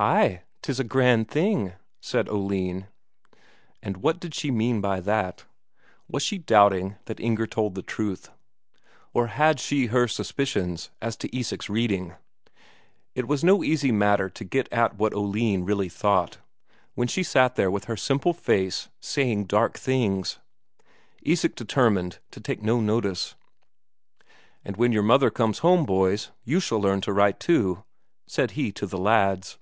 "Ay, 0.00 0.42
'tis 0.62 0.78
a 0.78 0.84
grand 0.84 1.28
thing," 1.28 1.72
said 2.00 2.28
Oline. 2.28 2.86
And 3.82 3.96
what 3.96 4.20
did 4.20 4.32
she 4.32 4.48
mean 4.52 4.80
by 4.80 5.00
that? 5.00 5.44
Was 6.08 6.22
she 6.22 6.38
doubting 6.38 6.94
that 7.06 7.18
Inger 7.18 7.48
told 7.48 7.74
the 7.74 7.82
truth? 7.82 8.30
Or 9.12 9.26
had 9.26 9.58
she 9.58 9.86
her 9.86 10.06
suspicions 10.06 10.92
as 11.02 11.16
to 11.16 11.36
Isak's 11.36 11.68
reading? 11.68 12.14
It 13.16 13.26
was 13.26 13.42
no 13.42 13.64
easy 13.64 13.90
matter 13.90 14.30
to 14.30 14.44
get 14.44 14.72
at 14.72 14.96
what 14.96 15.12
Oline 15.14 15.64
really 15.64 15.88
thought, 15.88 16.38
when 16.94 17.08
she 17.08 17.24
sat 17.24 17.56
there 17.56 17.68
with 17.68 17.86
her 17.86 17.96
simple 17.96 18.32
face, 18.32 18.88
saying 19.00 19.46
dark 19.46 19.76
things. 19.80 20.38
Isak 21.22 21.56
determined 21.56 22.20
to 22.30 22.38
take 22.40 22.62
no 22.62 22.80
notice. 22.80 23.34
"And 24.64 24.76
when 24.76 24.92
your 24.92 25.02
mother 25.02 25.28
comes 25.28 25.58
home, 25.58 25.84
boys, 25.84 26.30
you 26.44 26.60
shall 26.60 26.78
learn 26.78 27.00
to 27.00 27.12
write 27.12 27.40
too," 27.40 27.82
said 28.28 28.52
he 28.52 28.70
to 28.70 28.86
the 28.86 28.96
lads. 28.96 29.58